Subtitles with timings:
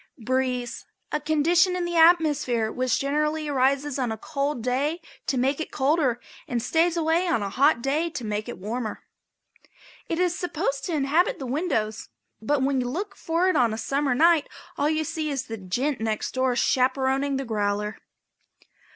[0.17, 0.87] BREEZE.
[1.11, 5.69] A condition in the atmosphere which generally arises on a cold day, to make it
[5.71, 9.03] colder and stays away on a hot day to make it warmer.
[10.09, 12.09] It is supposed to inhabit the windows,
[12.41, 15.43] but when you look for it on a Summer night all you can see is
[15.43, 17.99] the "gent" next door chaperoning the growler.